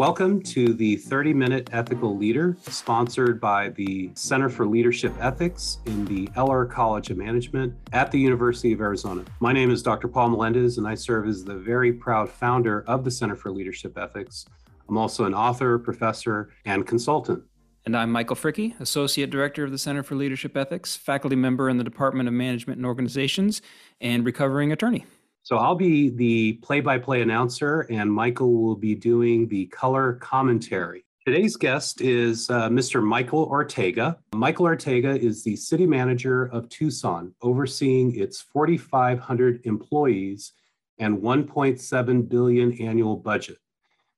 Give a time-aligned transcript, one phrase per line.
[0.00, 6.06] Welcome to the 30 Minute Ethical Leader, sponsored by the Center for Leadership Ethics in
[6.06, 9.26] the Eller College of Management at the University of Arizona.
[9.40, 10.08] My name is Dr.
[10.08, 13.98] Paul Melendez, and I serve as the very proud founder of the Center for Leadership
[13.98, 14.46] Ethics.
[14.88, 17.42] I'm also an author, professor, and consultant.
[17.84, 21.76] And I'm Michael Fricke, Associate Director of the Center for Leadership Ethics, faculty member in
[21.76, 23.60] the Department of Management and Organizations,
[24.00, 25.04] and recovering attorney.
[25.42, 30.14] So I'll be the play by play announcer, and Michael will be doing the color
[30.14, 31.04] commentary.
[31.26, 33.02] Today's guest is uh, Mr.
[33.02, 34.18] Michael Ortega.
[34.34, 40.52] Michael Ortega is the city manager of Tucson, overseeing its 4,500 employees
[40.98, 43.58] and 1.7 billion annual budget.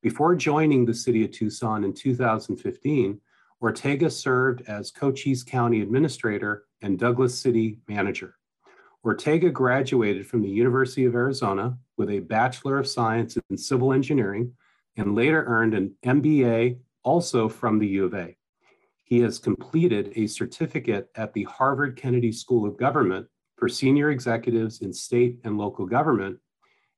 [0.01, 3.20] Before joining the city of Tucson in 2015,
[3.61, 8.37] Ortega served as Cochise County Administrator and Douglas City Manager.
[9.05, 14.53] Ortega graduated from the University of Arizona with a Bachelor of Science in Civil Engineering
[14.97, 18.36] and later earned an MBA also from the U of A.
[19.03, 24.83] He has completed a certificate at the Harvard Kennedy School of Government for senior executives
[24.83, 26.39] in state and local government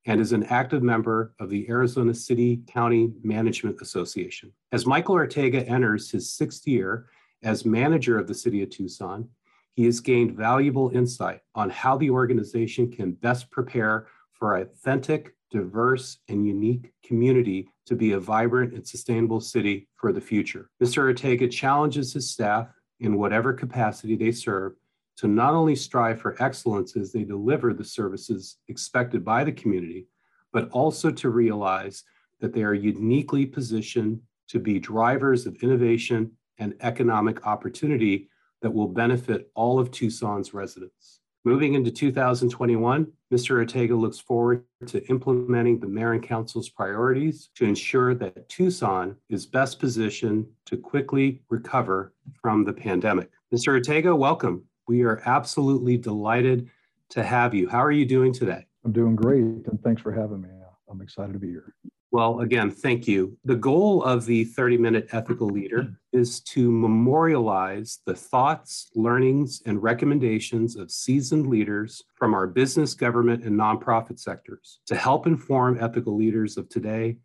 [0.06, 4.52] and is an active member of the Arizona City County Management Association.
[4.72, 7.06] As Michael Ortega enters his sixth year
[7.42, 9.28] as manager of the city of Tucson,
[9.75, 15.34] he has gained valuable insight on how the organization can best prepare for an authentic,
[15.50, 20.70] diverse, and unique community to be a vibrant and sustainable city for the future.
[20.83, 20.98] Mr.
[20.98, 22.69] Ortega challenges his staff
[23.00, 24.75] in whatever capacity they serve
[25.16, 30.06] to not only strive for excellence as they deliver the services expected by the community,
[30.53, 32.05] but also to realize
[32.41, 38.28] that they are uniquely positioned to be drivers of innovation and economic opportunity
[38.62, 41.20] that will benefit all of Tucson's residents.
[41.47, 43.58] Moving into 2021, Mr.
[43.58, 49.44] Ortega looks forward to implementing the Mayor and Council's priorities to ensure that Tucson is
[49.44, 53.31] best positioned to quickly recover from the pandemic.
[53.54, 53.75] Mr.
[53.75, 54.65] Ortega, welcome.
[54.88, 56.71] We are absolutely delighted
[57.10, 57.69] to have you.
[57.69, 58.65] How are you doing today?
[58.84, 60.48] I'm doing great, and thanks for having me.
[60.88, 61.75] I'm excited to be here.
[62.14, 63.36] Well, again, thank you.
[63.44, 66.16] The goal of the 30 minute ethical leader mm-hmm.
[66.16, 73.42] is to memorialize the thoughts, learnings, and recommendations of seasoned leaders from our business, government,
[73.42, 77.16] and nonprofit sectors to help inform ethical leaders of today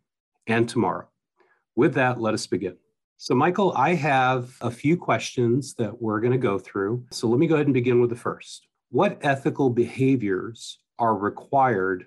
[0.48, 1.08] and tomorrow.
[1.76, 2.76] With that, let us begin.
[3.16, 7.04] So, Michael, I have a few questions that we're going to go through.
[7.12, 8.66] So, let me go ahead and begin with the first.
[8.90, 12.06] What ethical behaviors are required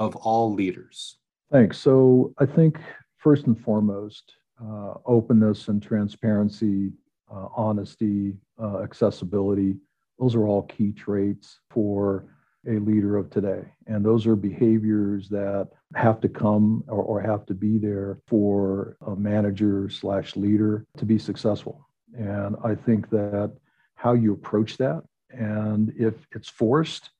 [0.00, 1.18] of all leaders?
[1.54, 1.78] Thanks.
[1.78, 2.80] So I think
[3.16, 6.90] first and foremost, uh, openness and transparency,
[7.32, 9.76] uh, honesty, uh, accessibility,
[10.18, 12.24] those are all key traits for
[12.66, 13.62] a leader of today.
[13.86, 18.96] And those are behaviors that have to come or, or have to be there for
[19.06, 21.86] a manager slash leader to be successful.
[22.18, 23.52] And I think that
[23.94, 27.10] how you approach that, and if it's forced,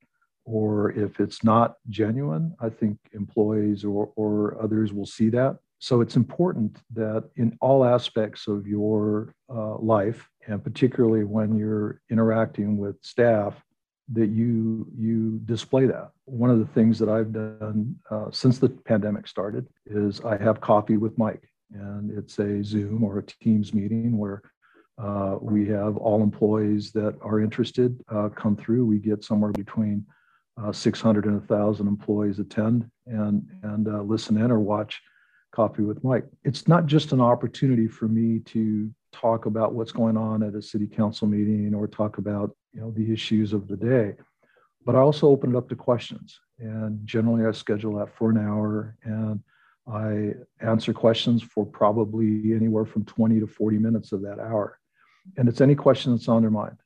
[0.44, 5.58] or if it's not genuine, I think employees or, or others will see that.
[5.78, 12.00] So it's important that in all aspects of your uh, life, and particularly when you're
[12.10, 13.54] interacting with staff,
[14.12, 16.10] that you you display that.
[16.26, 20.60] One of the things that I've done uh, since the pandemic started is I have
[20.60, 24.42] coffee with Mike, and it's a Zoom or a Teams meeting where
[24.98, 28.86] uh, we have all employees that are interested uh, come through.
[28.86, 30.06] We get somewhere between
[30.62, 35.00] uh, 600 and 1,000 employees attend and, and uh, listen in or watch
[35.52, 36.26] Coffee with Mike.
[36.42, 40.62] It's not just an opportunity for me to talk about what's going on at a
[40.62, 44.14] city council meeting or talk about you know the issues of the day,
[44.84, 46.40] but I also open it up to questions.
[46.58, 49.40] And generally, I schedule that for an hour and
[49.86, 54.78] I answer questions for probably anywhere from 20 to 40 minutes of that hour.
[55.36, 56.76] And it's any question that's on their mind.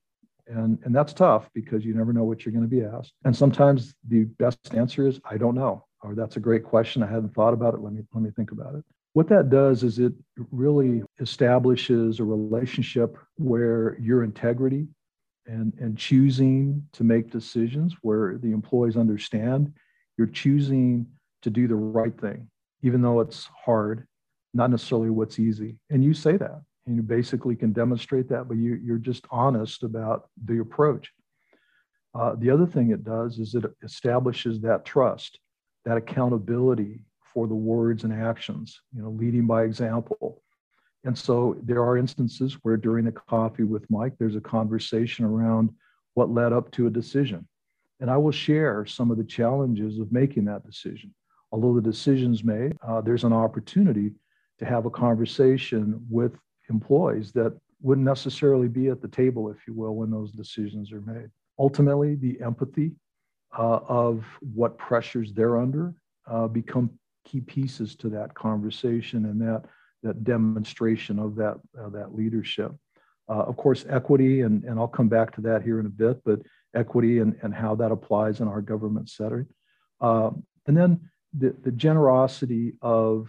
[0.49, 3.12] And, and that's tough because you never know what you're going to be asked.
[3.25, 7.03] And sometimes the best answer is, I don't know, or that's a great question.
[7.03, 7.81] I hadn't thought about it.
[7.81, 8.85] Let me, let me think about it.
[9.12, 10.12] What that does is it
[10.50, 14.87] really establishes a relationship where your integrity
[15.47, 19.73] and, and choosing to make decisions where the employees understand
[20.19, 21.06] you're choosing
[21.43, 22.49] to do the right thing,
[22.83, 24.06] even though it's hard,
[24.53, 25.77] not necessarily what's easy.
[25.91, 29.82] And you say that and you basically can demonstrate that, but you, you're just honest
[29.82, 31.12] about the approach.
[32.14, 35.38] Uh, the other thing it does is it establishes that trust,
[35.85, 37.05] that accountability
[37.35, 40.43] for the words and actions, you know, leading by example.
[41.05, 45.70] And so there are instances where during the coffee with Mike, there's a conversation around
[46.14, 47.46] what led up to a decision.
[48.00, 51.14] And I will share some of the challenges of making that decision.
[51.52, 54.12] Although the decision's made, uh, there's an opportunity
[54.58, 56.32] to have a conversation with
[56.69, 61.00] employees that wouldn't necessarily be at the table, if you will, when those decisions are
[61.00, 61.31] made.
[61.59, 62.93] Ultimately, the empathy
[63.56, 65.94] uh, of what pressures they're under
[66.26, 66.91] uh, become
[67.25, 69.65] key pieces to that conversation and that
[70.03, 72.73] that demonstration of that uh, that leadership.
[73.29, 76.23] Uh, of course, equity, and, and I'll come back to that here in a bit,
[76.25, 76.41] but
[76.75, 79.47] equity and, and how that applies in our government setting.
[80.00, 80.31] Uh,
[80.67, 83.29] and then the, the generosity of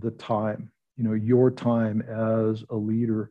[0.00, 3.30] the time, you know, your time as a leader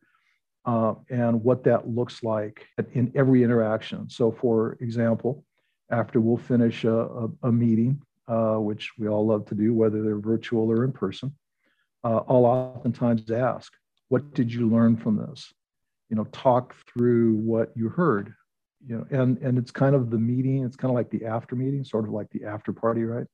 [0.66, 4.10] uh, and what that looks like in every interaction.
[4.10, 5.44] So, for example,
[5.92, 10.02] after we'll finish a, a, a meeting, uh, which we all love to do, whether
[10.02, 11.36] they're virtual or in person,
[12.04, 13.74] uh, I'll oftentimes ask,
[14.08, 15.54] What did you learn from this?
[16.10, 18.34] You know, talk through what you heard.
[18.86, 20.64] You know, and and it's kind of the meeting.
[20.64, 23.28] It's kind of like the after meeting, sort of like the after party, right?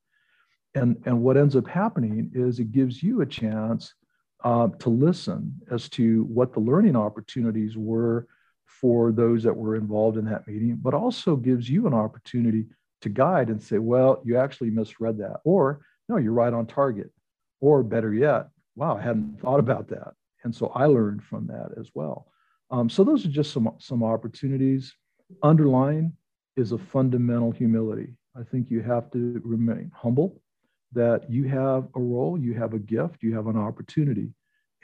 [0.73, 3.93] And and what ends up happening is it gives you a chance
[4.43, 8.27] uh, to listen as to what the learning opportunities were
[8.65, 12.65] for those that were involved in that meeting, but also gives you an opportunity
[13.01, 17.11] to guide and say, well, you actually misread that, or no, you're right on target,
[17.61, 20.13] or better yet, wow, I hadn't thought about that.
[20.43, 22.27] And so I learned from that as well.
[22.71, 24.93] Um, so those are just some, some opportunities.
[25.41, 26.13] Underlying
[26.57, 28.15] is a fundamental humility.
[28.35, 30.41] I think you have to remain humble
[30.93, 34.29] that you have a role, you have a gift, you have an opportunity,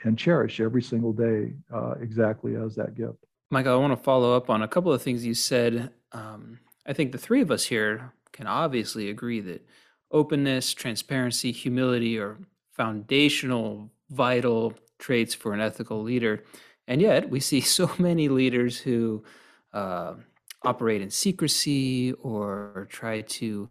[0.04, 3.24] and cherish every single day uh, exactly as that gift.
[3.50, 5.90] Michael, I want to follow up on a couple of things you said.
[6.12, 9.66] Um, I think the three of us here can obviously agree that
[10.10, 12.38] openness, transparency, humility are
[12.72, 16.44] foundational, vital traits for an ethical leader.
[16.86, 19.24] And yet, we see so many leaders who
[19.72, 20.14] uh,
[20.62, 23.68] operate in secrecy or try to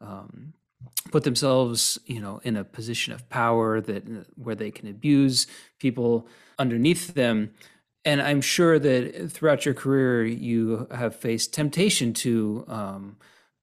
[0.00, 0.52] um,
[1.10, 4.04] put themselves, you know, in a position of power that
[4.36, 5.46] where they can abuse
[5.78, 6.28] people
[6.58, 7.50] underneath them.
[8.04, 13.16] And I'm sure that throughout your career, you have faced temptation to, um,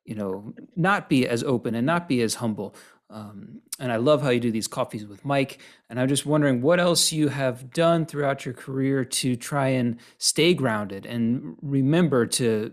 [0.04, 2.76] you know, not be as open and not be as humble.
[3.10, 5.60] Um, and I love how you do these coffees with Mike.
[5.90, 10.00] And I'm just wondering what else you have done throughout your career to try and
[10.18, 12.72] stay grounded and remember to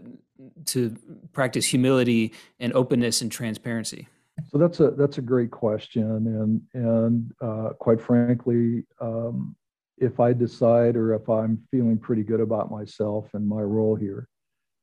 [0.67, 0.97] to
[1.33, 4.07] practice humility and openness and transparency.
[4.49, 9.55] So that's a that's a great question, and and uh, quite frankly, um,
[9.99, 14.27] if I decide or if I'm feeling pretty good about myself and my role here,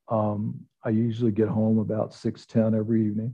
[0.08, 3.34] um, I usually get home about six ten every evening,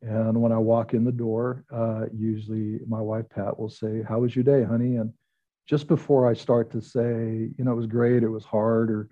[0.00, 4.20] and when I walk in the door, uh, usually my wife Pat will say, "How
[4.20, 5.12] was your day, honey?" And
[5.66, 9.10] just before I start to say, you know, it was great, it was hard, or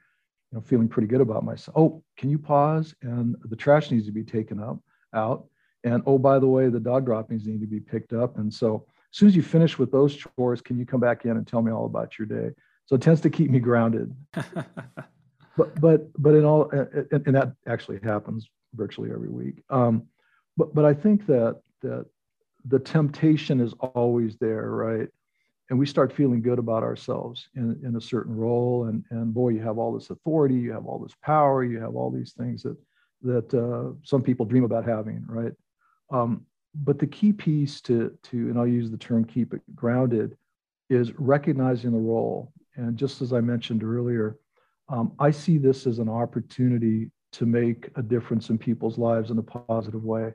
[0.53, 1.77] you know, feeling pretty good about myself.
[1.77, 2.95] Oh, can you pause?
[3.03, 4.79] And the trash needs to be taken up
[5.13, 5.49] out
[5.85, 8.39] and oh, by the way, the dog droppings need to be picked up.
[8.39, 11.33] And so as soon as you finish with those chores, can you come back in
[11.33, 12.55] and tell me all about your day?
[12.87, 14.15] So it tends to keep me grounded.
[15.57, 19.63] but but but in all and, and, that actually happens virtually every week.
[19.71, 20.05] Um,
[20.57, 22.07] but but I think that that
[22.65, 25.09] the temptation is always there, right?
[25.69, 29.51] And we start feeling good about ourselves in, in a certain role, and and boy,
[29.51, 32.63] you have all this authority, you have all this power, you have all these things
[32.63, 32.77] that
[33.23, 35.53] that uh, some people dream about having, right?
[36.11, 40.37] Um, but the key piece to, to, and I'll use the term keep it grounded,
[40.91, 42.53] is recognizing the role.
[42.77, 44.39] And just as I mentioned earlier,
[44.89, 49.39] um, I see this as an opportunity to make a difference in people's lives in
[49.39, 50.33] a positive way.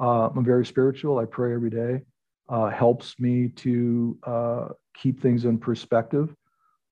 [0.00, 1.18] Uh, I'm very spiritual.
[1.18, 2.02] I pray every day.
[2.48, 6.34] Uh, helps me to uh, keep things in perspective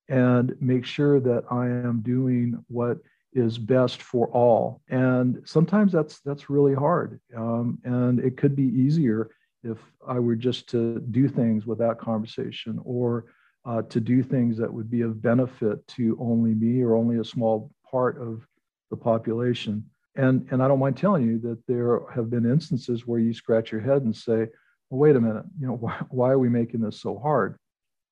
[0.09, 2.99] and make sure that I am doing what
[3.32, 4.80] is best for all.
[4.88, 7.20] And sometimes that's that's really hard.
[7.36, 9.30] Um, and it could be easier
[9.64, 13.26] if i were just to do things without conversation or
[13.64, 17.24] uh, to do things that would be of benefit to only me or only a
[17.24, 18.44] small part of
[18.90, 19.84] the population.
[20.16, 23.72] And and i don't mind telling you that there have been instances where you scratch
[23.72, 24.48] your head and say
[24.90, 25.46] well, wait a minute.
[25.58, 27.56] You know why, why are we making this so hard?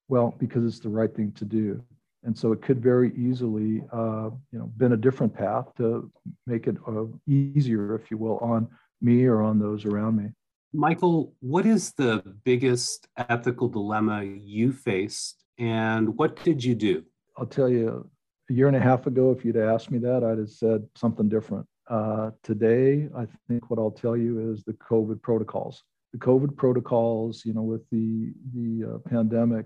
[0.07, 1.83] Well because it's the right thing to do
[2.23, 6.11] and so it could very easily, uh, you know, been a different path to
[6.45, 8.67] make it uh, easier, if you will, on
[9.01, 10.29] me or on those around me.
[10.73, 17.03] Michael, what is the biggest ethical dilemma you faced, and what did you do?
[17.37, 18.09] I'll tell you,
[18.49, 21.27] a year and a half ago, if you'd asked me that, I'd have said something
[21.27, 21.65] different.
[21.89, 25.83] Uh, today, I think what I'll tell you is the COVID protocols.
[26.13, 29.65] The COVID protocols, you know, with the the uh, pandemic,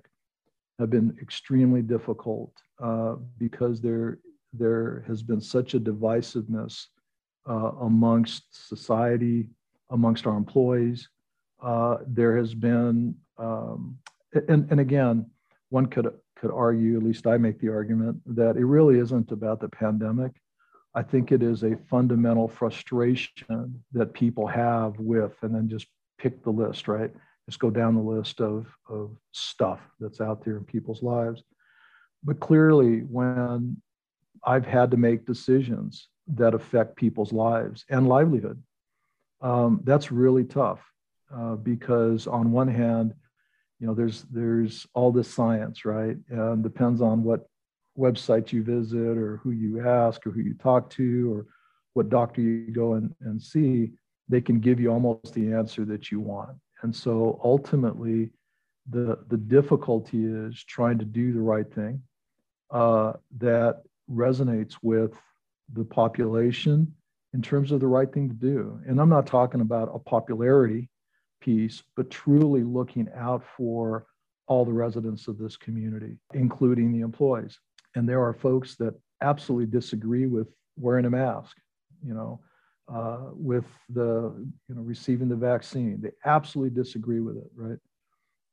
[0.80, 2.52] have been extremely difficult
[2.82, 4.20] uh, because there
[4.54, 6.86] there has been such a divisiveness
[7.50, 9.50] uh, amongst society,
[9.90, 11.10] amongst our employees.
[11.62, 13.98] Uh, there has been um,
[14.48, 15.30] and, and again,
[15.70, 19.62] one could could argue, at least I make the argument, that it really isn't about
[19.62, 20.34] the pandemic.
[20.94, 26.44] I think it is a fundamental frustration that people have with, and then just pick
[26.44, 27.12] the list, right?
[27.48, 31.44] Just go down the list of, of stuff that's out there in people's lives.
[32.24, 33.78] But clearly, when
[34.44, 38.62] I've had to make decisions that affect people's lives and livelihood,
[39.42, 40.80] um, that's really tough
[41.34, 43.14] uh, because on one hand,
[43.80, 46.18] you know, there's there's all this science, right?
[46.30, 47.48] And depends on what
[47.98, 51.46] website you visit or who you ask or who you talk to or
[51.94, 53.92] what doctor you go and, and see,
[54.28, 56.58] they can give you almost the answer that you want.
[56.82, 58.32] And so ultimately,
[58.90, 62.02] the, the difficulty is trying to do the right thing
[62.72, 65.14] uh, that resonates with
[65.74, 66.94] the population
[67.34, 68.80] in terms of the right thing to do.
[68.88, 70.90] And I'm not talking about a popularity
[71.42, 74.06] piece, but truly looking out for
[74.48, 77.60] all the residents of this community, including the employees.
[77.96, 81.58] And there are folks that absolutely disagree with wearing a mask,
[82.06, 82.40] you know,
[82.88, 84.34] uh, with the,
[84.68, 86.00] you know, receiving the vaccine.
[86.02, 87.80] They absolutely disagree with it, right?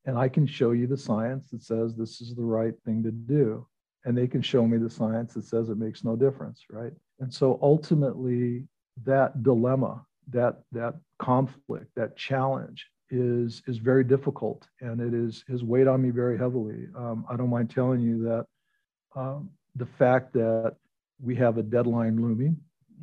[0.05, 3.11] And I can show you the science that says this is the right thing to
[3.11, 3.67] do.
[4.05, 6.93] And they can show me the science that says it makes no difference, right?
[7.21, 8.67] And so ultimately,
[9.05, 15.63] that dilemma, that that conflict, that challenge is is very difficult, and it is has
[15.63, 16.89] weighed on me very heavily.
[16.97, 18.47] Um, I don't mind telling you that
[19.15, 20.75] um, the fact that
[21.21, 22.57] we have a deadline looming,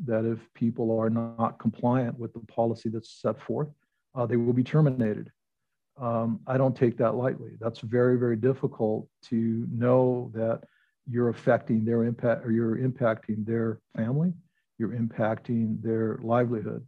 [0.05, 3.69] that if people are not compliant with the policy that's set forth,
[4.15, 5.31] uh, they will be terminated.
[5.99, 7.51] Um, I don't take that lightly.
[7.59, 10.61] That's very, very difficult to know that
[11.09, 14.33] you're affecting their impact or you're impacting their family,
[14.77, 16.85] you're impacting their livelihood.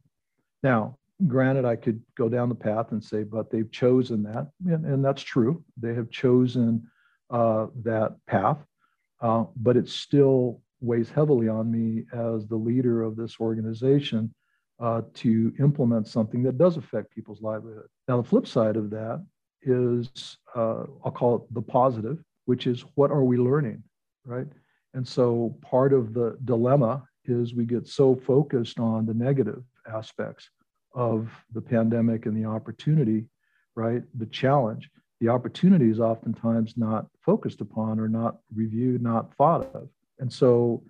[0.64, 4.86] Now, granted, I could go down the path and say, but they've chosen that, and,
[4.86, 5.64] and that's true.
[5.76, 6.88] They have chosen
[7.30, 8.58] uh, that path,
[9.22, 14.34] uh, but it's still weighs heavily on me as the leader of this organization
[14.80, 17.88] uh, to implement something that does affect people's livelihood.
[18.08, 19.24] Now, the flip side of that
[19.62, 23.84] is, uh, I'll call it the positive, which is what are we learning,
[24.26, 24.48] right?
[24.94, 30.50] And so part of the dilemma is we get so focused on the negative aspects
[30.94, 33.26] of the pandemic and the opportunity,
[33.76, 34.02] right?
[34.16, 34.90] The challenge.
[35.22, 39.88] The opportunity is oftentimes not focused upon or not reviewed, not thought of.
[40.22, 40.84] And so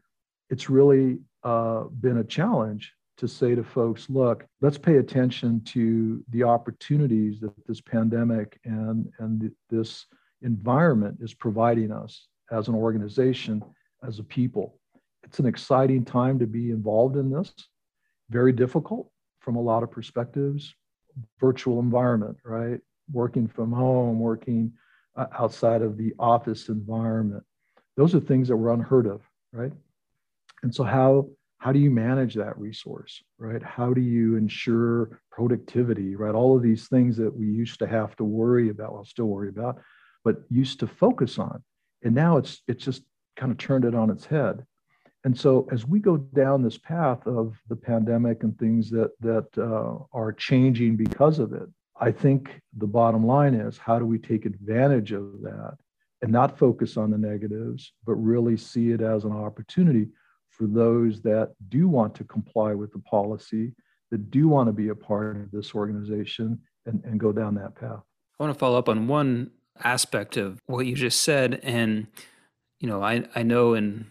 [0.50, 6.23] it's really uh, been a challenge to say to folks, look, let's pay attention to
[6.29, 10.05] the opportunities that this pandemic and, and this
[10.41, 13.63] environment is providing us as an organization,
[14.05, 14.77] as a people.
[15.23, 17.53] It's an exciting time to be involved in this,
[18.29, 19.09] very difficult
[19.39, 20.73] from a lot of perspectives.
[21.39, 22.79] Virtual environment, right?
[23.11, 24.73] Working from home, working
[25.15, 27.43] uh, outside of the office environment.
[27.98, 29.21] Those are things that were unheard of,
[29.51, 29.71] right?
[30.63, 33.62] And so, how how do you manage that resource, right?
[33.62, 36.33] How do you ensure productivity, right?
[36.33, 39.50] All of these things that we used to have to worry about, well, still worry
[39.50, 39.79] about,
[40.24, 41.63] but used to focus on,
[42.03, 43.03] and now it's it's just
[43.36, 44.65] kind of turned it on its head.
[45.24, 49.48] And so, as we go down this path of the pandemic and things that that
[49.57, 51.69] uh, are changing because of it,
[52.00, 55.77] I think the bottom line is how do we take advantage of that
[56.21, 60.07] and not focus on the negatives, but really see it as an opportunity
[60.49, 63.73] for those that do want to comply with the policy,
[64.11, 67.73] that do want to be a part of this organization and, and go down that
[67.75, 68.01] path.
[68.39, 69.51] I want to follow up on one
[69.83, 71.59] aspect of what you just said.
[71.63, 72.07] And,
[72.79, 74.05] you know, I, I know in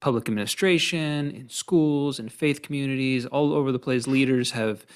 [0.00, 4.86] public administration, in schools, in faith communities, all over the place, leaders have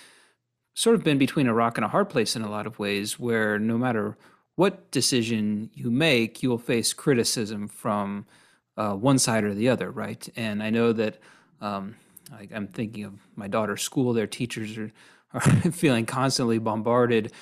[0.75, 3.19] sort of been between a rock and a hard place in a lot of ways,
[3.19, 4.17] where no matter
[4.59, 8.27] what decision you make, you will face criticism from
[8.77, 10.29] uh, one side or the other, right?
[10.35, 11.19] And I know that
[11.61, 11.95] um,
[12.33, 14.91] I, am thinking of my daughter's school; their teachers are,
[15.33, 17.33] are feeling constantly bombarded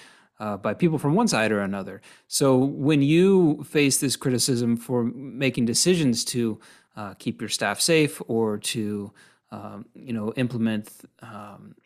[0.41, 2.03] uh, by people from one side or another.
[2.29, 6.61] So when you face this criticism for making decisions to
[6.99, 9.11] uh, keep your staff safe or to
[9.53, 10.91] um, you know implement
[11.23, 11.77] um,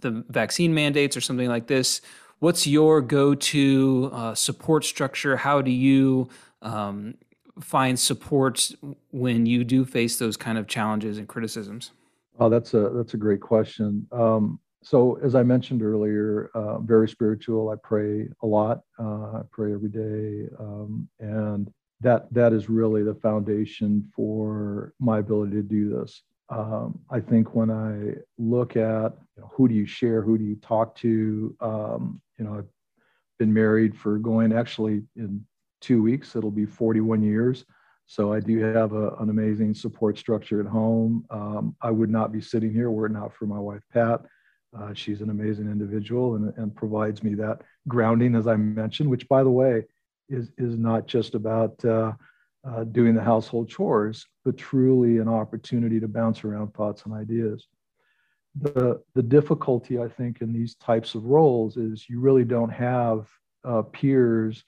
[0.00, 2.00] the vaccine mandates or something like this
[2.38, 5.36] what's your go-to uh, support structure?
[5.36, 6.28] How do you
[6.62, 7.14] um,
[7.60, 8.70] find support
[9.10, 11.92] when you do face those kind of challenges and criticisms?
[12.38, 14.06] Oh that's a that's a great question.
[14.12, 17.70] Um, so as i mentioned earlier uh, very spiritual.
[17.70, 18.80] I pray a lot.
[18.98, 20.48] Uh, i pray every day.
[20.58, 26.22] Um, and that that is really the foundation for my ability to do this.
[26.48, 30.44] Um, I think when I look at you know, who do you share, who do
[30.44, 32.68] you talk to, um, you know, I've
[33.38, 35.44] been married for going actually in
[35.80, 37.64] two weeks, it'll be 41 years.
[38.06, 41.24] So I do have a, an amazing support structure at home.
[41.30, 44.20] Um, I would not be sitting here were it not for my wife, Pat.
[44.76, 49.28] Uh, she's an amazing individual and, and provides me that grounding, as I mentioned, which,
[49.28, 49.84] by the way,
[50.28, 52.12] is, is not just about uh,
[52.68, 57.66] uh, doing the household chores, but truly an opportunity to bounce around thoughts and ideas.
[58.60, 63.28] The, the difficulty, I think, in these types of roles is you really don't have
[63.64, 64.64] uh, peers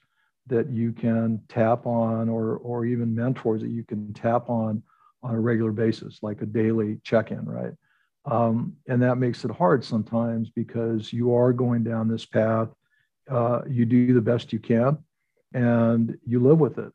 [0.47, 4.83] that you can tap on or, or even mentors that you can tap on
[5.23, 7.73] on a regular basis, like a daily check in, right?
[8.25, 12.69] Um, and that makes it hard sometimes because you are going down this path.
[13.29, 14.99] Uh, you do the best you can
[15.55, 16.93] and you live with it.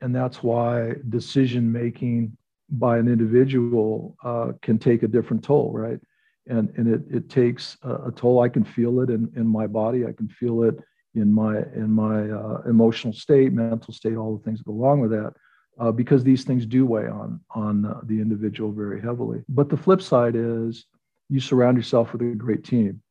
[0.00, 2.36] And that's why decision making
[2.70, 5.98] by an individual uh, can take a different toll, right?
[6.46, 8.40] And, and it, it takes a, a, toll.
[8.40, 10.06] I can feel it in, in my body.
[10.06, 10.78] I can feel it
[11.14, 15.00] in my in my uh, emotional state, mental state, all the things that go along
[15.00, 15.34] with that,
[15.78, 19.42] uh, because these things do weigh on on uh, the individual very heavily.
[19.48, 20.86] But the flip side is
[21.28, 23.02] you surround yourself with a great team,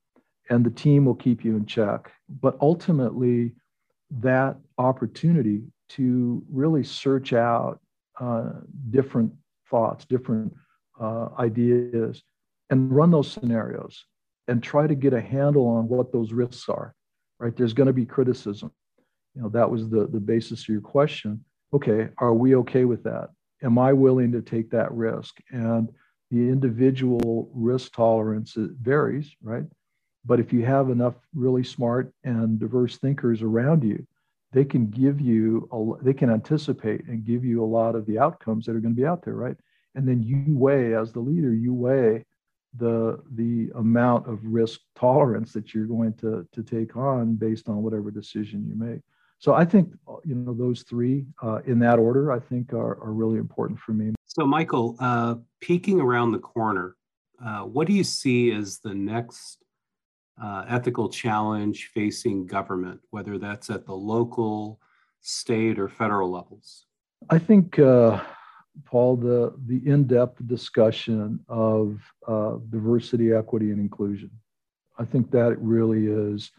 [0.49, 2.11] and the team will keep you in check.
[2.41, 3.53] But ultimately,
[4.11, 7.79] that opportunity to really search out
[8.19, 8.51] uh,
[8.89, 9.31] different
[9.69, 10.53] thoughts, different
[10.99, 12.23] uh, ideas,
[12.69, 14.05] and run those scenarios
[14.47, 16.95] and try to get a handle on what those risks are
[17.39, 17.55] right?
[17.55, 18.71] There's going to be criticism.
[19.35, 21.43] You know, that was the, the basis of your question.
[21.73, 23.29] Okay, are we okay with that?
[23.63, 25.37] Am I willing to take that risk?
[25.51, 25.89] And
[26.31, 29.63] the individual risk tolerance varies, right?
[30.25, 34.05] But if you have enough really smart and diverse thinkers around you,
[34.57, 38.17] they can give you, a, they can anticipate and give you a lot of the
[38.17, 39.55] outcomes that are going to be out there, right?
[39.93, 42.25] And then you weigh, as the leader, you weigh
[42.75, 47.83] the the amount of risk tolerance that you're going to to take on based on
[47.83, 49.01] whatever decision you make.
[49.37, 49.93] So I think
[50.25, 53.93] you know those three uh, in that order I think are, are really important for
[53.93, 54.15] me.
[54.25, 56.95] So Michael, uh, peeking around the corner,
[57.43, 59.63] uh, what do you see as the next
[60.41, 64.79] uh, ethical challenge facing government, whether that's at the local,
[65.21, 66.85] state, or federal levels?
[67.29, 68.21] I think uh,
[68.85, 74.31] Paul, the, the in-depth discussion of uh, diversity, equity, and inclusion.
[74.99, 76.51] I think that really is,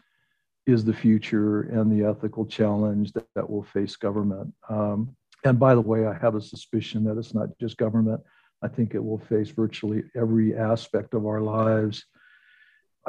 [0.67, 4.53] is the future and the ethical challenge that, that will face government.
[4.69, 5.15] Um,
[5.45, 8.21] and by the way, I have a suspicion that it's not just government.
[8.61, 12.05] I think it will face virtually every aspect of our lives.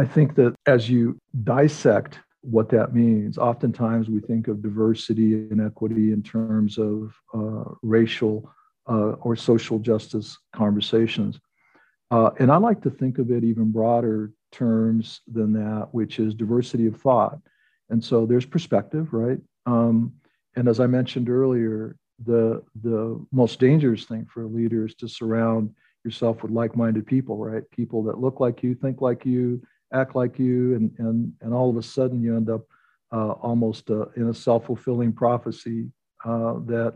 [0.01, 5.61] I think that as you dissect what that means, oftentimes we think of diversity and
[5.61, 8.51] equity in terms of uh, racial
[8.89, 11.39] uh, or social justice conversations.
[12.11, 16.33] Uh, and I like to think of it even broader terms than that, which is
[16.35, 17.39] diversity of thought.
[17.91, 19.39] And so there's perspective, right?
[19.67, 20.15] Um,
[20.57, 25.09] and as I mentioned earlier, the the most dangerous thing for a leader is to
[25.09, 27.71] surround yourself with like-minded people, right?
[27.71, 29.61] People that look like you, think like you,
[29.93, 32.63] act like you, and and and all of a sudden you end up
[33.13, 35.91] uh, almost uh, in a self-fulfilling prophecy
[36.25, 36.95] uh, that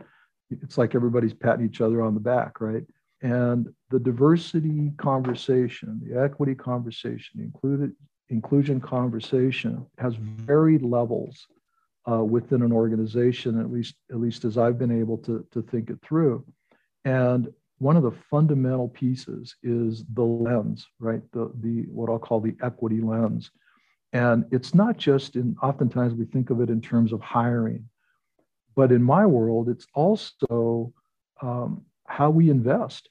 [0.51, 2.85] it's like everybody's patting each other on the back, right?
[3.23, 7.93] And the diversity conversation, the equity conversation, the included,
[8.29, 11.47] inclusion conversation has varied levels
[12.11, 15.91] uh, within an organization, at least, at least as I've been able to, to think
[15.91, 16.45] it through.
[17.05, 17.49] And
[17.79, 21.23] one of the fundamental pieces is the lens, right?
[21.33, 23.51] The, the what I'll call the equity lens.
[24.13, 27.89] And it's not just in, oftentimes we think of it in terms of hiring
[28.75, 30.93] but in my world, it's also
[31.41, 33.09] um, how we invest,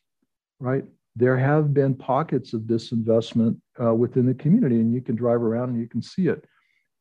[0.60, 0.84] right?
[1.16, 5.70] There have been pockets of disinvestment uh, within the community, and you can drive around
[5.70, 6.46] and you can see it.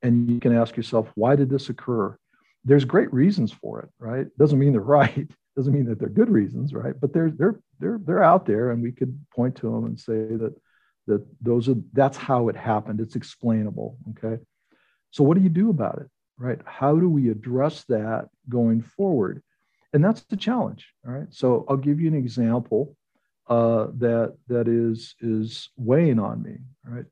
[0.03, 2.17] And you can ask yourself, why did this occur?
[2.65, 4.27] There's great reasons for it, right?
[4.39, 5.31] Doesn't mean they're right.
[5.57, 6.95] Doesn't mean that they're good reasons, right?
[6.99, 10.37] But they're they're they're they're out there, and we could point to them and say
[10.37, 10.55] that
[11.07, 13.01] that those are that's how it happened.
[13.01, 13.99] It's explainable.
[14.11, 14.43] Okay.
[15.11, 16.09] So what do you do about it?
[16.43, 16.59] right?
[16.65, 19.43] How do we address that going forward?
[19.93, 21.29] And that's the challenge, all right?
[21.31, 22.97] So I'll give you an example
[23.49, 27.05] uh, that that is is weighing on me, right?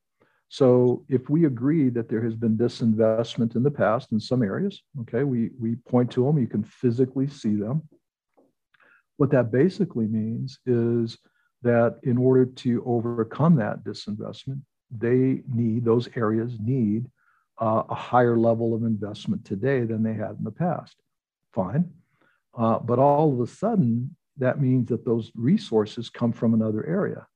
[0.49, 4.83] So if we agree that there has been disinvestment in the past in some areas,
[5.03, 7.83] okay, we we point to them, you can physically see them.
[9.21, 11.19] What that basically means is
[11.61, 17.05] that in order to overcome that disinvestment, they need those areas need
[17.61, 20.97] uh, a higher level of investment today than they had in the past.
[21.53, 21.91] Fine.
[22.57, 27.27] Uh, but all of a sudden, that means that those resources come from another area.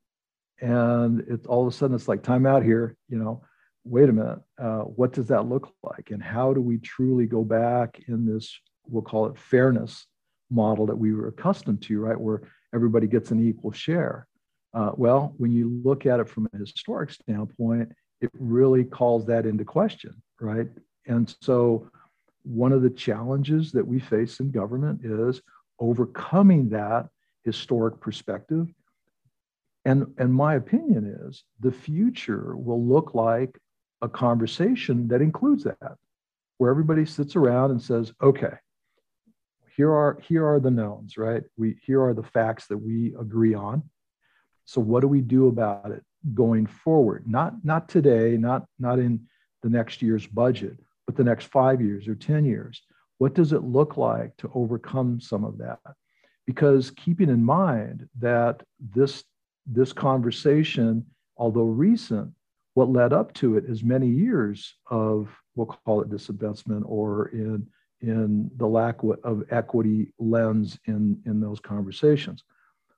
[0.62, 3.44] And it's all of a sudden, it's like time out here, you know,
[3.84, 6.12] wait a minute, uh, what does that look like?
[6.12, 10.06] And how do we truly go back in this, we'll call it fairness
[10.50, 12.18] model that we were accustomed to, right?
[12.18, 12.42] Where
[12.74, 14.26] everybody gets an equal share.
[14.72, 19.46] Uh, well, when you look at it from a historic standpoint, it really calls that
[19.46, 20.68] into question, right?
[21.06, 21.88] And so,
[22.42, 25.40] one of the challenges that we face in government is
[25.78, 27.08] overcoming that
[27.44, 28.68] historic perspective.
[29.86, 33.58] And, and my opinion is the future will look like
[34.02, 35.96] a conversation that includes that,
[36.58, 38.54] where everybody sits around and says, okay,
[39.76, 41.42] here are here are the knowns, right?
[41.56, 43.82] We here are the facts that we agree on.
[44.64, 46.02] So what do we do about it
[46.34, 47.24] going forward?
[47.26, 49.26] Not not today, not not in
[49.62, 52.82] the next year's budget, but the next 5 years or 10 years.
[53.18, 55.80] What does it look like to overcome some of that?
[56.46, 59.24] Because keeping in mind that this
[59.66, 61.06] this conversation,
[61.36, 62.32] although recent,
[62.74, 67.66] what led up to it is many years of we'll call it disinvestment or in
[68.08, 72.44] in the lack of equity lens in, in those conversations.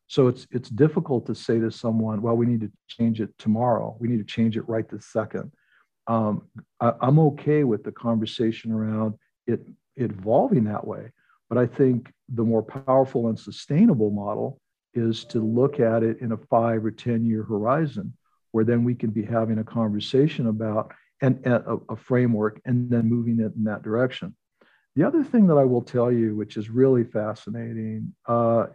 [0.09, 3.97] So it's it's difficult to say to someone, well, we need to change it tomorrow.
[3.99, 5.53] We need to change it right this second.
[6.07, 6.35] Um,
[6.81, 9.15] I, I'm okay with the conversation around
[9.47, 9.61] it,
[9.97, 11.11] it evolving that way,
[11.49, 14.61] but I think the more powerful and sustainable model
[14.95, 18.13] is to look at it in a five or ten year horizon,
[18.53, 22.91] where then we can be having a conversation about and, and a, a framework and
[22.91, 24.35] then moving it in that direction.
[24.97, 28.69] The other thing that I will tell you, which is really fascinating uh,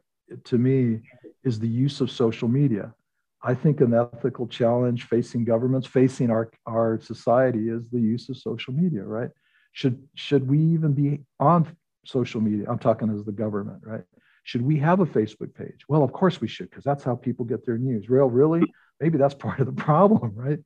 [0.46, 1.00] to me,
[1.44, 2.94] is the use of social media.
[3.42, 8.38] I think an ethical challenge facing governments, facing our, our society, is the use of
[8.38, 9.32] social media, right?
[9.72, 12.68] Should, should we even be on social media?
[12.70, 14.04] I'm talking as the government, right?
[14.44, 15.86] Should we have a Facebook page?
[15.90, 18.12] Well, of course we should, because that's how people get their news.
[18.12, 18.62] Real, really?
[19.00, 20.60] Maybe that's part of the problem, right?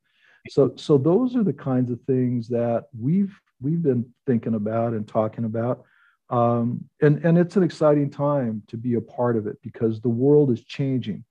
[0.50, 3.34] So, so those are the kinds of things that we've
[3.66, 5.84] we've been thinking about and talking about.
[6.30, 10.10] Um, and, and it's an exciting time to be a part of it because the
[10.10, 11.26] world is changing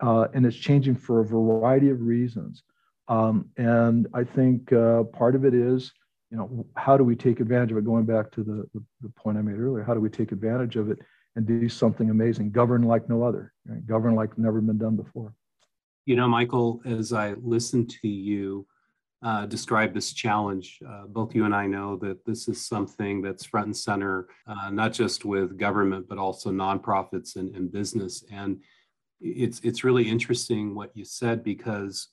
[0.00, 2.64] uh, and it's changing for a variety of reasons.
[3.06, 5.92] Um, and I think uh, part of it is,
[6.30, 7.84] you know, how do we take advantage of it?
[7.84, 10.76] Going back to the, the, the, point I made earlier, how do we take advantage
[10.76, 10.98] of it
[11.34, 13.86] and do something amazing, govern like no other, right?
[13.86, 15.32] govern like never been done before?
[16.04, 18.66] You know, Michael, as I listen to you,
[19.22, 20.78] uh, describe this challenge.
[20.86, 24.70] Uh, both you and I know that this is something that's front and center, uh,
[24.70, 28.24] not just with government, but also nonprofits and, and business.
[28.30, 28.60] And
[29.20, 32.08] it's it's really interesting what you said because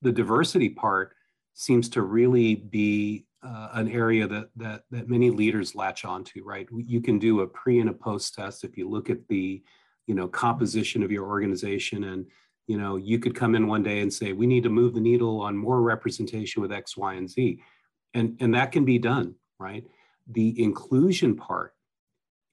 [0.00, 1.14] the diversity part
[1.52, 6.42] seems to really be uh, an area that that that many leaders latch onto.
[6.42, 9.62] Right, you can do a pre and a post test if you look at the
[10.06, 12.26] you know composition of your organization and
[12.66, 15.00] you know you could come in one day and say we need to move the
[15.00, 17.60] needle on more representation with x y and z.
[18.14, 19.84] And and that can be done right?
[20.30, 21.72] The inclusion part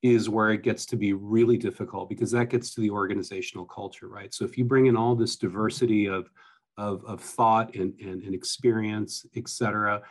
[0.02, 4.08] is where it gets to be really difficult because that gets to the organizational culture
[4.08, 4.34] right?
[4.34, 6.30] So if you bring in all this diversity of
[6.78, 10.02] of, of thought and, and, and experience et cetera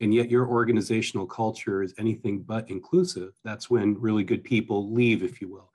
[0.00, 5.22] and yet your organizational culture is anything but inclusive that's when really good people leave
[5.22, 5.70] if you will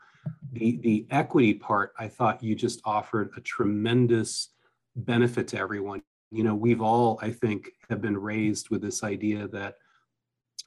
[0.52, 4.50] the the equity part i thought you just offered a tremendous
[4.96, 6.02] benefit to everyone.
[6.32, 9.76] You know we've all i think have been raised with this idea that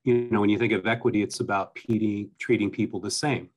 [0.04, 3.48] you know when you think of equity it's about treating treating people the same.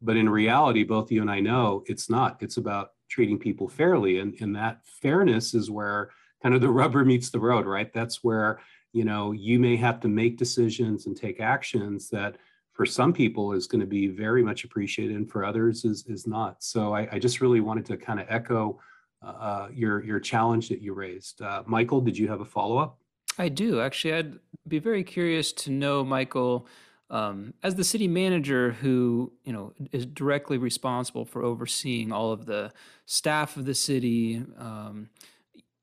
[0.00, 2.38] But in reality both you and i know it's not.
[2.40, 6.10] It's about treating people fairly and, and that fairness is where
[6.42, 7.92] kind of the rubber meets the road right?
[7.92, 8.60] That's where
[8.92, 12.36] you know you may have to make decisions and take actions that
[12.72, 16.26] for some people is going to be very much appreciated and for others is, is
[16.26, 16.62] not.
[16.62, 18.80] So I, I just really wanted to kind of echo
[19.22, 21.42] uh, uh, your, your challenge that you raised.
[21.42, 22.98] Uh, Michael, did you have a follow-up?
[23.38, 23.80] I do.
[23.80, 26.66] Actually, I'd be very curious to know, Michael,
[27.12, 32.46] um, as the city manager who you know is directly responsible for overseeing all of
[32.46, 32.72] the
[33.04, 35.10] staff of the city um,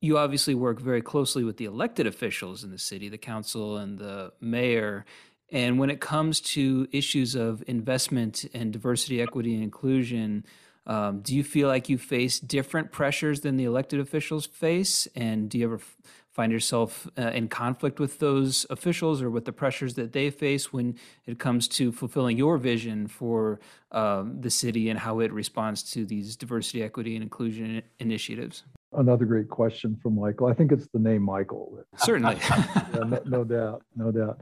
[0.02, 4.00] you obviously work very closely with the elected officials in the city the council and
[4.00, 5.06] the mayor
[5.52, 10.46] and when it comes to issues of investment and diversity, equity, and inclusion,
[10.86, 15.08] um, do you feel like you face different pressures than the elected officials face?
[15.16, 15.98] And do you ever f-
[16.32, 20.72] find yourself uh, in conflict with those officials or with the pressures that they face
[20.72, 23.60] when it comes to fulfilling your vision for
[23.92, 28.64] um, the city and how it responds to these diversity, equity, and inclusion initiatives?
[28.94, 30.48] Another great question from Michael.
[30.48, 31.84] I think it's the name Michael.
[31.98, 32.38] Certainly.
[32.50, 33.84] yeah, no, no doubt.
[33.96, 34.42] No doubt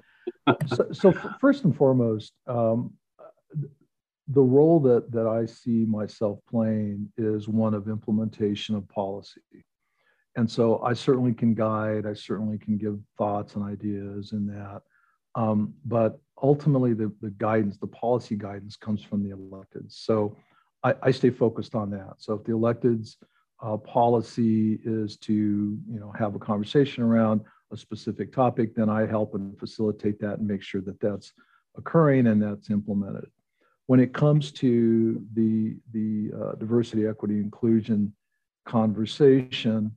[0.68, 2.94] so, so first and foremost, um,
[4.30, 9.42] the role that that I see myself playing is one of implementation of policy,
[10.36, 14.82] And so I certainly can guide, I certainly can give thoughts and ideas in that.
[15.36, 19.94] Um, but ultimately, the, the guidance, the policy guidance comes from the electeds.
[19.94, 20.36] So
[20.84, 22.16] I, I stay focused on that.
[22.18, 23.16] So if the electeds
[23.62, 29.06] uh, policy is to you know have a conversation around a specific topic, then I
[29.06, 31.34] help and facilitate that and make sure that that's
[31.78, 33.30] occurring and that's implemented.
[33.88, 38.14] When it comes to the, the uh, diversity, equity, inclusion
[38.66, 39.92] conversation,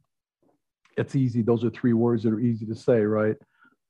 [0.96, 1.42] it's easy.
[1.42, 3.36] Those are three words that are easy to say, right?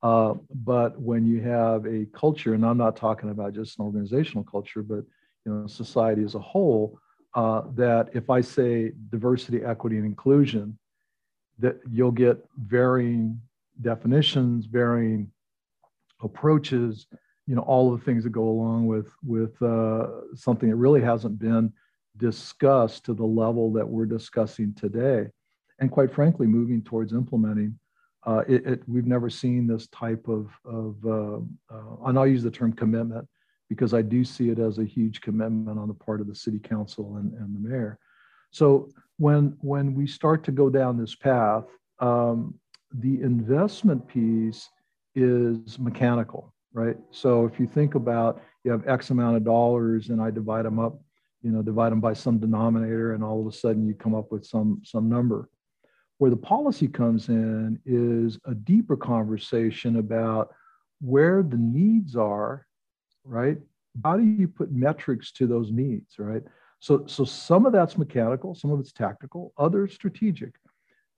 [0.03, 4.45] Uh, but when you have a culture, and I'm not talking about just an organizational
[4.45, 5.05] culture, but
[5.45, 6.99] you know, society as a whole,
[7.35, 10.79] uh, that if I say diversity, equity, and inclusion,
[11.59, 13.41] that you'll get varying
[13.81, 15.31] definitions, varying
[16.23, 17.07] approaches,
[17.47, 21.01] you know, all of the things that go along with with uh, something that really
[21.01, 21.73] hasn't been
[22.17, 25.29] discussed to the level that we're discussing today,
[25.79, 27.79] and quite frankly, moving towards implementing.
[28.27, 31.39] Uh, it, it, we've never seen this type of, of uh,
[31.75, 33.27] uh, and I'll use the term commitment
[33.71, 36.59] because I do see it as a huge commitment on the part of the city
[36.59, 37.99] council and, and the mayor.
[38.51, 41.65] So when when we start to go down this path,
[42.01, 42.55] um,
[42.93, 44.69] the investment piece
[45.15, 46.97] is mechanical, right?
[47.11, 50.79] So if you think about you have X amount of dollars and I divide them
[50.79, 51.01] up,
[51.43, 54.31] you know, divide them by some denominator, and all of a sudden you come up
[54.31, 55.49] with some some number.
[56.19, 60.51] Where the policy comes in is a deeper conversation about
[61.01, 62.67] where the needs are,
[63.25, 63.57] right?
[64.05, 66.43] How do you put metrics to those needs, right?
[66.81, 70.55] So, so some of that's mechanical, some of it's tactical, others strategic.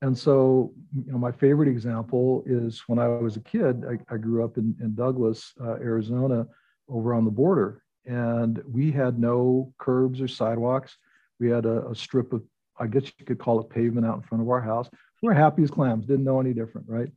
[0.03, 0.73] And so,
[1.07, 4.59] you know, my favorite example is when I was a kid, I, I grew up
[4.59, 6.47] in, in Douglas, uh, Arizona,
[6.89, 7.83] over on the border.
[8.05, 10.97] And we had no curbs or sidewalks.
[11.39, 12.43] We had a, a strip of,
[12.77, 14.91] I guess you could call it pavement out in front of our house.
[15.23, 17.11] We were happy as clams, didn't know any different, right?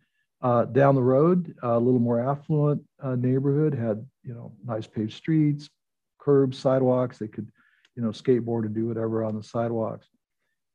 [0.44, 5.14] Uh, down the road, a little more affluent uh, neighborhood had, you know, nice paved
[5.14, 5.72] streets,
[6.20, 7.18] curbs, sidewalks.
[7.18, 7.50] They could,
[7.96, 10.08] you know, skateboard and do whatever on the sidewalks.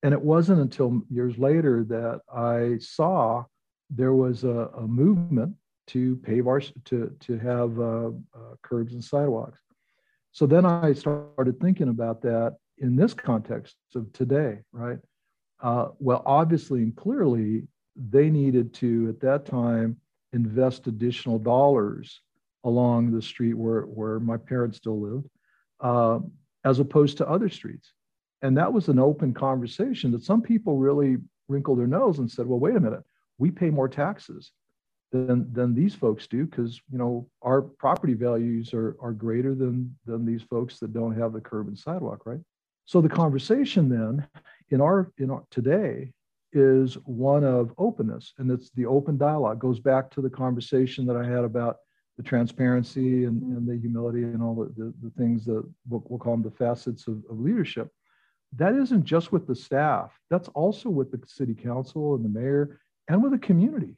[0.02, 3.44] And it wasn't until years later that I saw
[3.90, 5.54] there was a, a movement
[5.88, 9.60] to pave our to to have uh, uh, curbs and sidewalks.
[10.32, 14.98] So then I started thinking about that in this context of today, right?
[15.60, 19.96] Uh, well, obviously and clearly, they needed to at that time
[20.32, 22.20] invest additional dollars
[22.64, 25.28] along the street where where my parents still lived,
[25.80, 26.20] uh,
[26.64, 27.92] as opposed to other streets.
[28.42, 32.46] And that was an open conversation that some people really wrinkled their nose and said,
[32.46, 33.03] well, wait a minute,
[33.38, 34.53] we pay more taxes
[35.12, 39.94] than, than these folks do because, you know, our property values are, are greater than,
[40.07, 42.40] than these folks that don't have the curb and sidewalk, right?
[42.85, 44.26] So the conversation then
[44.70, 46.12] in our, in our today
[46.53, 49.61] is one of openness and it's the open dialogue.
[49.61, 51.76] Goes back to the conversation that I had about
[52.16, 53.57] the transparency and, mm-hmm.
[53.57, 56.50] and the humility and all the, the, the things that we'll, we'll, call them the
[56.50, 57.88] facets of, of leadership
[58.56, 62.80] that isn't just with the staff, that's also with the city council and the mayor
[63.08, 63.96] and with the community.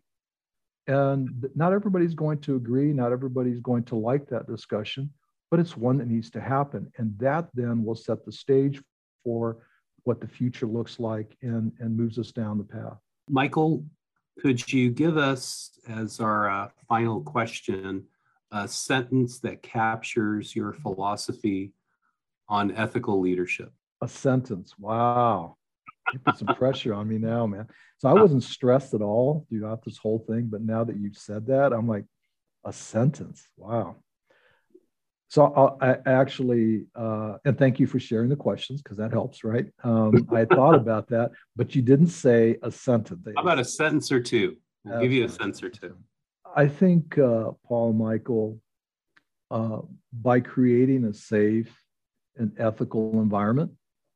[0.87, 5.11] And not everybody's going to agree, not everybody's going to like that discussion,
[5.51, 6.91] but it's one that needs to happen.
[6.99, 8.83] And that then will set the stage
[9.25, 9.59] for
[10.05, 12.99] what the future looks like and, and moves us down the path.
[13.29, 13.85] Michael,
[14.41, 18.07] could you give us, as our uh, final question,
[18.51, 21.73] a sentence that captures your philosophy
[22.49, 23.73] on ethical leadership?
[24.03, 24.75] A sentence.
[24.79, 25.57] Wow.
[26.13, 27.69] You put some pressure on me now, man.
[27.99, 31.47] So I wasn't stressed at all throughout this whole thing, but now that you've said
[31.47, 32.05] that, I'm like,
[32.65, 33.49] a sentence.
[33.57, 33.97] Wow.
[35.29, 39.45] So I, I actually, uh, and thank you for sharing the questions because that helps,
[39.45, 39.67] right?
[39.83, 43.27] Um, I thought about that, but you didn't say a sentence.
[43.37, 44.57] How about a sentence or two?
[44.91, 45.97] I'll give you a sentence or two.
[46.55, 48.61] I think, uh, Paul Michael,
[49.51, 49.79] uh,
[50.13, 51.75] by creating a safe
[52.37, 53.73] and ethical environment,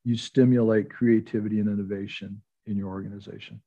[0.06, 3.60] you stimulate creativity and innovation in your organization.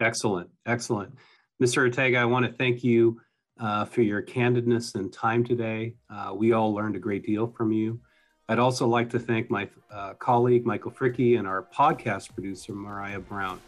[0.00, 1.14] Excellent, excellent.
[1.62, 1.78] Mr.
[1.78, 3.20] Ortega, I want to thank you
[3.60, 5.94] uh, for your candidness and time today.
[6.10, 8.00] Uh, we all learned a great deal from you.
[8.48, 13.20] I'd also like to thank my uh, colleague, Michael Fricke, and our podcast producer, Mariah
[13.20, 13.60] Brown.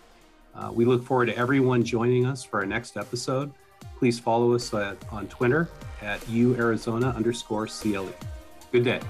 [0.53, 3.53] Uh, we look forward to everyone joining us for our next episode.
[3.99, 5.69] Please follow us at, on Twitter
[6.03, 8.13] at uarizona underscore CLE.
[8.73, 9.01] Good day.